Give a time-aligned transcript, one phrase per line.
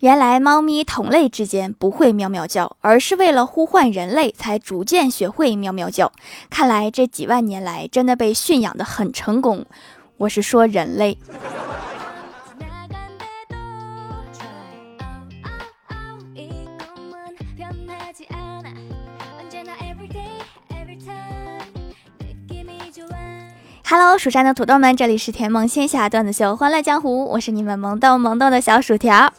[0.00, 6.12] 原来猫咪同类之间不会喵喵叫，而是为了呼唤人类才逐渐学会喵喵叫。
[6.50, 9.64] 看来这几万年来真的被驯养的很成功。
[10.18, 11.16] 我是说人类。
[23.88, 29.32] Hello，蜀山的土豆们，这里是甜萌仙侠段子秀《欢乐江湖》，我是你们萌逗萌逗的小薯条。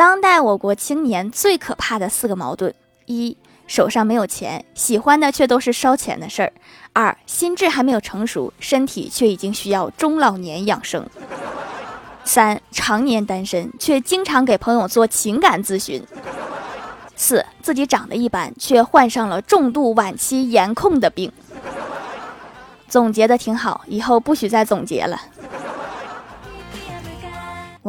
[0.00, 2.72] 当代我国青年最可怕的四个矛盾：
[3.04, 3.36] 一、
[3.66, 6.50] 手上没有钱，喜欢的却都是烧钱的事儿；
[6.94, 11.02] 二、心智还没有成熟，身体却已经需要中老年养生；
[12.24, 16.00] 三、常年单身，却经常给朋友做情感咨询；
[17.14, 21.30] 四、自己长得一般，却患上了重度晚期颜控的病。
[22.88, 25.20] 总结的挺好，以后不许再总结了。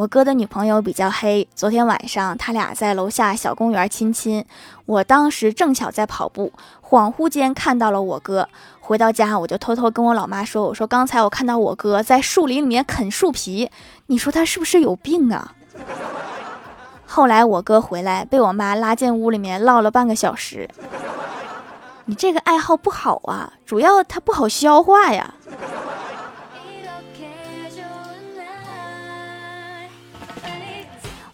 [0.02, 4.44] 我哥的女朋友比较黑，昨天晚上他俩在楼下小公园亲亲，
[4.84, 8.48] 我当时正巧在跑步，恍惚间看到了我哥。
[8.80, 13.70] 回到家，我就偷偷跟我老妈说：“我说刚才我看到我哥在树林里面啃树皮，
[14.06, 15.54] 你说他是不是有病啊？”
[17.06, 20.68] 后来我哥回来，被我妈拉进屋里面唠了半个小时。
[22.06, 25.34] 你这个爱好不好啊，主要它不好消化呀。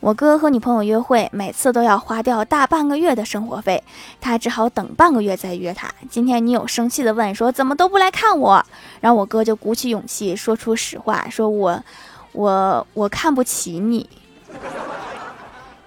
[0.01, 3.83] 我哥和女朋友约会，每次都要花掉大半个月的生活费，
[4.21, 5.93] 他只好等半个月再约她。
[6.09, 8.65] 今天女友生气的问说：“怎么都不来看我？”
[9.03, 11.83] 然后我哥就鼓起勇气说出实话：“说我，
[12.31, 14.09] 我，我看不起你。”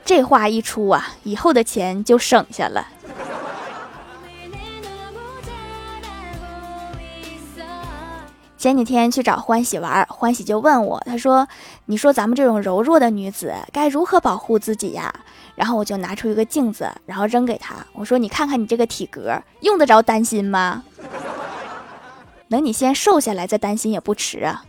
[0.03, 2.85] 这话一出啊，以后的钱就省下了。
[8.61, 11.47] 前几天去找欢喜玩，欢喜就问我，他说
[11.87, 15.11] ：“你说咱们这种柔弱的女子该如何保护自己呀？”
[15.57, 20.83] 然后我就拿出一个镜子，然后扔给他，我说：“你看看你这个体格，用得着担心吗？
[22.51, 24.63] 等你先瘦下来再担心也不迟啊。”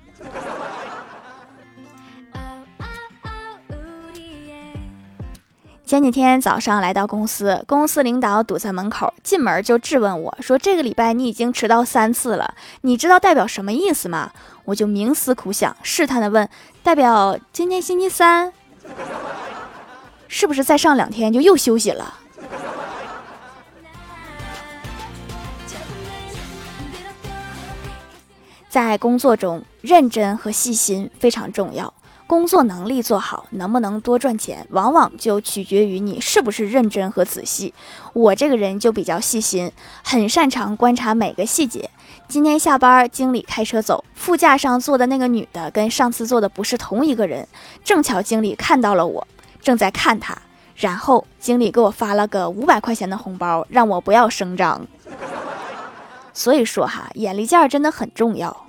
[5.92, 14.32] 前几天早上来到公司，公司领导堵在门口，进门就质问我说：“这个礼拜你已经迟到三次了，你知道代表什么意思吗？”
[14.64, 16.48] 我就冥思苦想，试探的问
[16.82, 18.54] ：“代表今天星期三，
[20.28, 22.14] 是不是再上两天就又休息了？”
[28.70, 31.92] 在工作中，认真和细心非常重要。
[32.26, 37.74] 工作能力做好，能不能多赚钱，往往就取决于你是不是认真和仔细。
[38.14, 39.70] 我这个人就比较细心，
[40.02, 41.90] 很擅长观察每个细节。
[42.28, 47.46] 今天下班，经理开车走，副驾上坐的那个女的跟上次坐的不是同一个人。
[47.84, 49.26] 正巧经理看到了我，
[49.60, 50.34] 正在看她，
[50.74, 54.80] 然后经理给我发了个五百块钱的红包，让我不要声张。
[56.32, 58.64] 所以说哈，眼力劲儿真的很重要。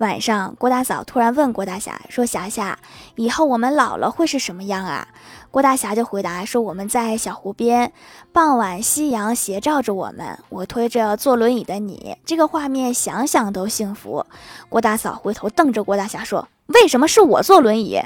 [0.00, 2.78] 晚上，郭大嫂突然问郭大侠说：“霞霞，
[3.16, 5.06] 以后我们老了会是什么样啊？”
[5.52, 7.92] 郭大侠就回答说：“我们在小湖边，
[8.32, 14.24] 傍晚夕阳斜照着我们，我推着坐轮椅的你，这个画面想想都幸福。”
[14.70, 18.00] 郭大嫂回头瞪着郭大侠说：“为什么是我坐轮椅？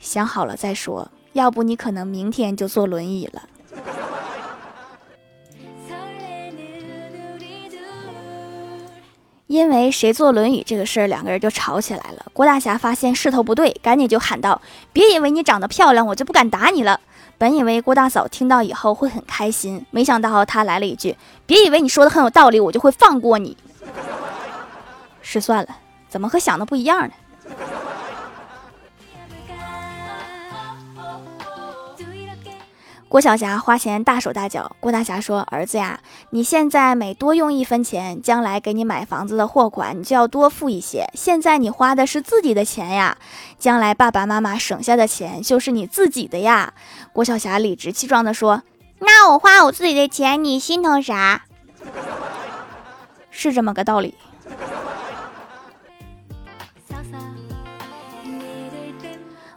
[0.00, 3.42] 想好了再说，要不你可能明天就坐轮椅了。”
[9.46, 12.26] 因为谁坐轮椅这个事儿，两个人就吵起来了。
[12.32, 14.60] 郭大侠发现势头不对，赶紧就喊道
[14.92, 17.00] ：“别以为你长得漂亮，我就不敢打你了。”
[17.38, 23.56] 本以为郭大嫂听到以后会很开心，没想到她来了一句：“别以为你说的很有道理，我就会放过你。”
[25.22, 25.76] 失算了，
[26.08, 27.14] 怎么和想的不一样呢？
[33.08, 34.74] 郭晓霞花钱大手大脚。
[34.80, 36.00] 郭大侠说：“儿子呀，
[36.30, 41.08] 你现在每多用一分钱，将来给你买房子的货款你就要多付一些。
[41.14, 43.16] 现在你花的是自己的钱呀，
[43.58, 46.74] 将来爸爸妈妈省下的钱就是你自己的呀。”
[47.14, 48.62] 郭晓霞理直气壮地说
[48.98, 51.44] ：“那我花我自己的钱，你心疼啥？
[53.30, 54.16] 是这么个道理。”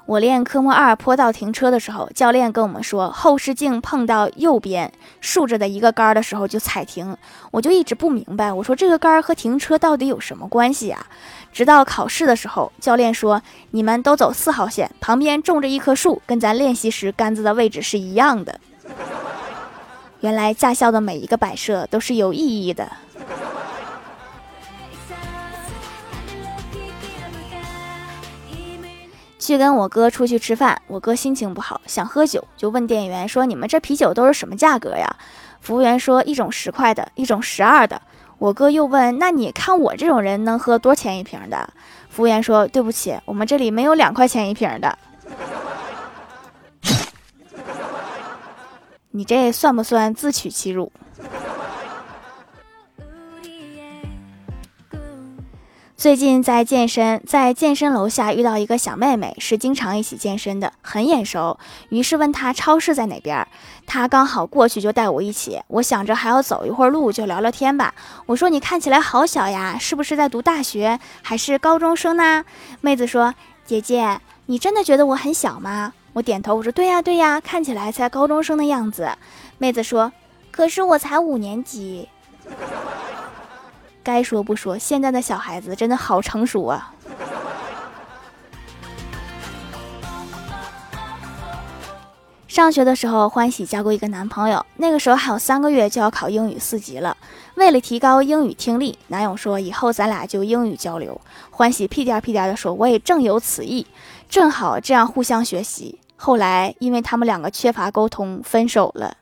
[0.09, 4.91] 我练科目二坡道停车的时候，教练跟我们说，后视镜碰到右边
[5.21, 7.15] 竖着的一个杆的时候就踩停。
[7.51, 11.05] 我就一直不明白，我说这个杆和停车到底有什么关系啊？
[11.53, 13.39] 直到考试的时候，教练说
[13.69, 18.59] 你们都走四号线，旁边种着一棵树，跟咱练习时杆子的位置是一样的。
[20.21, 22.91] 原来驾校的每一个摆设都是有意义的。
[29.39, 35.15] 去跟我哥出去吃饭，我哥心情不好，想喝酒，就问店员说：“你们这啤酒都是什么价格呀？”
[35.61, 37.99] 服务员说：“一种十块的，一种十二的。”
[38.37, 41.73] 我哥又问：“那你看我这种人能喝多少钱一瓶的？”
[42.09, 44.97] 服务员说：“对不起，我们这里没有两块钱一瓶的。”
[49.11, 50.91] 你这算不算自取其辱？
[55.99, 61.59] 最近在健身，在健身楼下遇到一个小妹妹，是经常一起健身的，很眼熟。
[61.89, 63.45] 于是问她超市在哪边，
[63.85, 65.59] 她刚好过去就带我一起。
[65.67, 67.93] 我想着还要走一会儿路，就聊聊天吧。
[68.27, 72.45] 我说你看起来好小呀，是不是在读大学还是高中生呢？
[72.79, 73.35] 妹子说
[73.67, 79.11] ：“姐姐，你真的觉得我很小吗？”我点头，我说：“对呀对呀，看起来才高中生的样子。”
[79.59, 80.13] 妹子说
[80.49, 82.07] ：“可是我才五年级。”
[84.03, 86.93] 该说不说，现在的小孩子真的好成熟啊！
[92.47, 97.15] 上学的时候，欢喜交过一个男朋友，那个时候还有三个月就要考英语四级了。
[97.55, 101.19] 为了提高英语听力，男友说以后咱俩就英语交流。
[101.51, 103.85] 欢喜屁颠屁颠的说：“我也正有此意，
[104.29, 109.15] 正好这样互相学习。”后来因为他们两个缺乏沟通，分手了。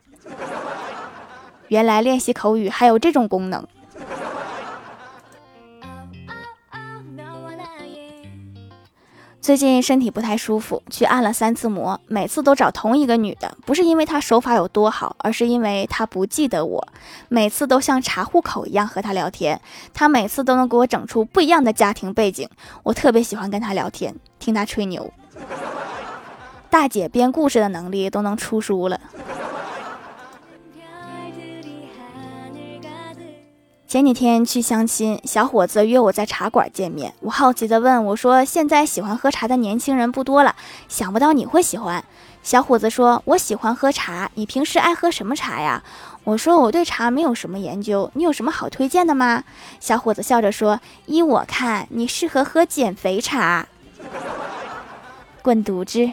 [1.68, 3.64] 原来练习口语还有这种功能。
[9.48, 16.86] 最近身体不太舒服，去按了三次摩，每次都找同一个女的，不是因为她手法有多好，而是因为她不记得我，
[17.30, 19.58] 每次都像查户口一样和她聊天，
[19.94, 22.46] 她每次都能给我整出不一样的家庭背景，
[22.82, 25.10] 我特别喜欢跟她聊天，听她吹牛，
[26.68, 29.00] 大姐编故事的能力都能出书了。
[33.88, 37.14] 前几天去相亲，小伙子约我在茶馆见面。
[37.20, 40.54] 我好奇地问我说：“现在喜欢喝茶的年轻人不多了，
[40.88, 42.04] 想不到你会喜欢。”
[42.44, 45.82] 小伙子说：“我喜欢喝茶，你平时爱喝什么茶呀？”
[46.24, 49.42] 我说：“我对茶没有什么研究，你有什么好推荐的吗？”
[49.80, 53.66] 小伙子笑着说：“依我看，你适合喝减肥茶。
[55.40, 56.12] ”滚犊子！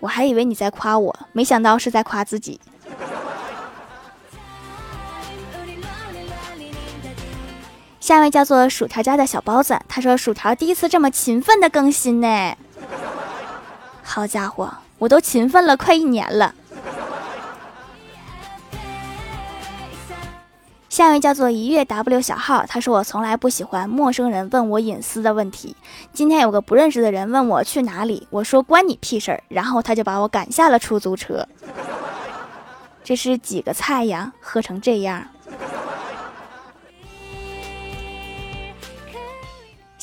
[0.00, 2.60] 我还以为你在夸我，没想到是在夸自己。
[8.00, 12.56] 下一位叫做薯条家的小包子，他说：“薯条第一次这么勤奋的更新呢，
[14.02, 16.54] 好家伙，我都勤奋了快一年了。”
[20.98, 25.76] 下一位叫做一月 W 小号，他说我从来不喜欢陌生人问我隐私的问题。
[26.12, 31.46] 今天有个不认识的人问我去哪里，我说关你屁事儿，然后他就把我赶下了出租车。
[33.04, 34.32] 这是几个菜呀？
[34.40, 35.24] 喝成这样。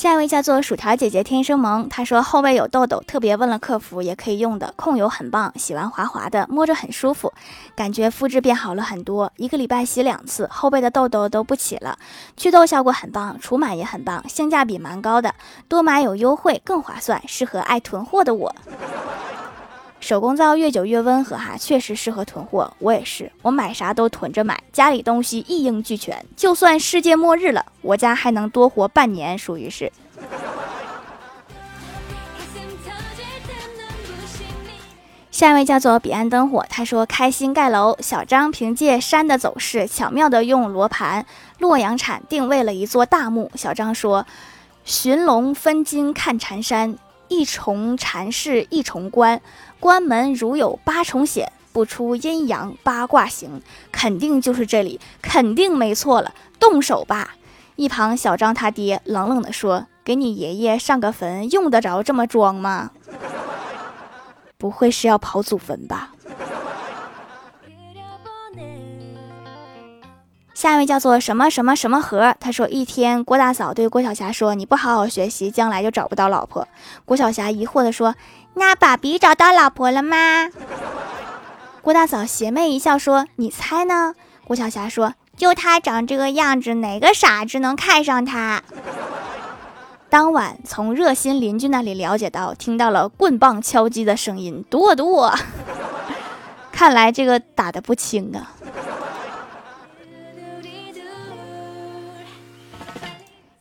[0.06, 7.34] 下一位叫做薯条姐姐天生萌，她说后背有痘痘，特别问了客服也可以用的控油很棒，洗完滑滑的，摸着很舒服，
[7.76, 11.98] 感觉肤质变好了很多，一个礼拜洗两次，后背的痘痘都不起了，
[12.38, 15.34] 祛痘效果很棒，除螨也很棒，性价比蛮高的，
[15.68, 18.56] 多买有优惠更划算，适合爱囤货的我。
[20.06, 22.72] 手工皂越久越温和哈，确实适合囤货。
[22.78, 29.92] 我也是，我买啥都囤着买，家里东西一应俱全，就算世界末日了，我家还能多活半年，属于是。
[35.32, 37.98] 下一位叫做彼岸灯火，他说开心盖楼。
[38.00, 41.26] 小张凭借山的走势，巧妙的用罗盘
[41.58, 43.52] 洛阳铲定位了一座大墓。
[43.56, 44.28] 小张说
[44.86, 46.96] ：“寻龙分金看缠山。”
[47.28, 49.42] 一重禅室一重关，
[49.80, 57.36] 关门如有八重险，不出阴阳八卦形，肯定就是这里，肯定没错了，动手吧！
[57.76, 62.92] 一旁小张他爹冷冷地说：“给你爷爷上个坟，用得着这么装吗？
[64.58, 66.14] 不会是要刨祖坟吧？”
[70.66, 76.68] 下一位叫做什么什么什么和，他说一天，郭大嫂对郭晓霞说：“你不好好学习，将来就找不到老婆。”
[77.06, 78.16] 郭晓霞疑惑地说
[78.56, 80.50] ：“那爸比找到老婆了吗？”
[81.84, 88.64] 郭大嫂邪魅一笑说：“你猜呢？”郭晓霞说：“就他长这个样子，哪个傻子能看上他？”
[90.10, 95.32] 当晚从热心邻居那里了解到，听到了棍棒敲击的声音，剁剁。
[96.74, 98.50] 看来这个打的不轻啊。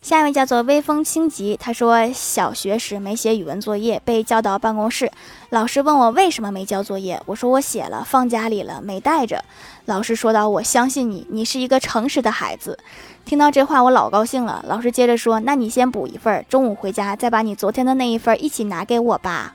[0.04, 5.10] 下一位叫做微风轻疾，他说小学时没写语文作业，被叫到办公室，
[5.48, 9.42] 老师问我为什么没交作业，我说我写了，放家里了，没带着。
[9.86, 12.78] 老师说道：“我相信你，你是一个诚实的孩子。”
[13.24, 14.62] 听到这话，我老高兴了。
[14.68, 19.54] 老师接着说：“那你先补一份，中午回家再把你昨天的那一份一起拿给我吧。”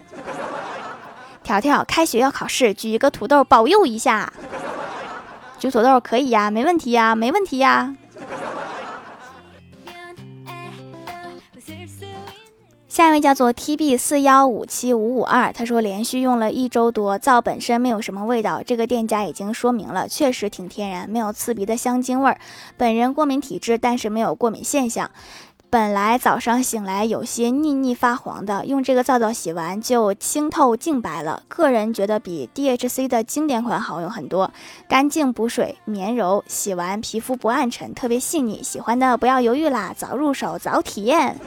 [1.45, 4.33] 条条，开学要考试，举一个土豆保佑一下。
[5.59, 7.93] 举土豆可以呀，没问题呀，没问题呀。
[12.99, 22.37] 下一位叫做 T B 四幺五七五五二，他说连续用了一周多，皂本身没有什么味道，这个店家已经说明了，确实挺天然，没有刺鼻的香精味儿。
[22.75, 25.09] 本人过敏体质，但是没有过敏现象。
[25.69, 31.43] 本来早上醒来有些腻腻发黄的，用这个皂皂洗完就清透净白了。
[31.47, 34.51] 个人觉得比 D H C 的经典款好用很多，
[34.89, 38.61] 干净补水，绵柔，洗完皮肤不暗沉，特别细腻。
[38.61, 41.39] 喜欢的不要犹豫啦，早入手早体验。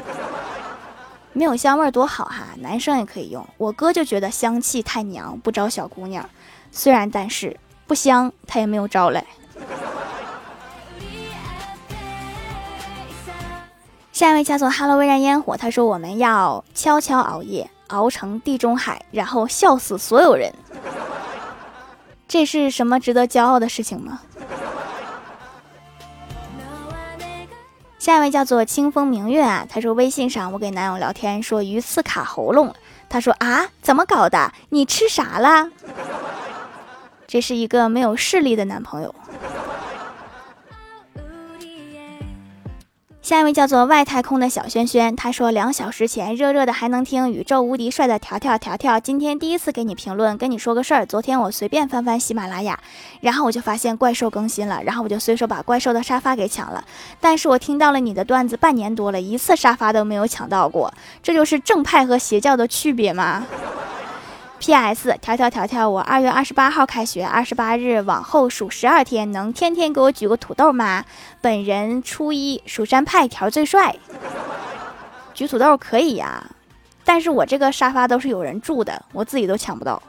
[1.35, 3.47] 没有香味多好哈，男生也可以用。
[3.57, 6.29] 我哥就觉得香气太娘，不招小姑娘。
[6.71, 9.25] 虽然但是不香，他也没有招来。
[14.13, 20.53] 下一位叫做 Hello 微燃烟火，他说我们要悄悄熬夜，熬成地中海，然后笑死所有人。
[22.29, 24.21] 这是什么值得骄傲的事情吗？
[28.03, 32.75] 下一位叫做清风明月啊，他说微信上我给男友聊天说鱼刺卡喉咙，
[33.09, 34.53] 他说啊怎么搞的？
[34.71, 35.71] 你吃啥了？
[37.29, 39.15] 这是一个没有视力的男朋友。
[43.23, 51.07] 下一位叫做外太空的小轩轩，他说两小时前热热的还能听宇宙无敌帅的条条条条，今天第一次给你评论，跟你说个事儿。
[51.07, 52.77] 昨天我随便翻翻喜马拉雅，
[53.23, 56.83] 然后我就发现怪兽更新了，然后我就随手把怪兽的沙发给抢了。
[57.21, 63.47] 但是我听到了你的段子半年多了，一次沙发都没有抢到过，这就是正派和邪教的区别吗
[64.63, 65.19] ？P.S.
[65.21, 71.05] 条条条条，我二月二十八号开学，二十八日往后数十二天，能天天给我举个土豆吗？
[71.41, 73.97] 本人初一，蜀山派条最帅，
[75.35, 76.49] 举土豆可以呀，
[77.05, 80.01] 但是我这个沙发都是有人住的，我自己都抢不到。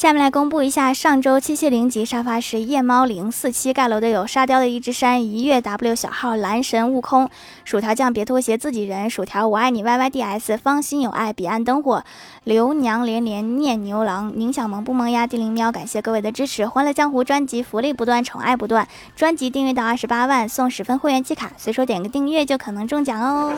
[0.00, 7.28] 下面来公布一下，上周七七零级沙发是夜猫零四七盖楼的有沙雕的一只山、一月 W 小号、蓝神悟空、
[7.66, 12.02] 薯条酱别拖鞋、自己人、薯条我爱你 YYDS、芳心有爱、彼岸灯火、
[12.44, 16.66] 刘娘连连念牛郎、宁小萌不萌呀、地灵喵，感谢各位的支持！
[16.66, 23.52] 欢乐江湖专辑福利不断，宠爱不断，专辑订阅到二十八万送十分会员季卡，随手点个订阅就可能中奖哦。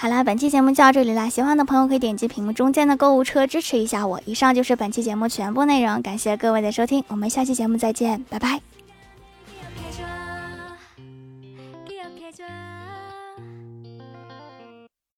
[0.00, 1.28] 好啦，本期节目就到这里啦！
[1.28, 4.20] 喜欢的朋友可以点击屏幕中间的购物车支持一下我。
[4.26, 8.77] 以上就是本期节目全部内容，感谢各位的收听，我们下期节目再见，拜拜。